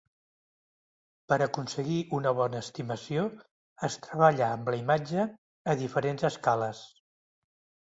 Per 1.33 1.37
aconseguir 1.45 1.97
una 2.19 2.31
bona 2.39 2.61
estimació 2.67 3.27
es 3.89 3.99
treballa 4.07 4.49
amb 4.57 4.73
la 4.75 4.81
imatge 4.81 5.29
a 5.75 5.79
diferents 5.85 6.29
escales. 6.33 6.85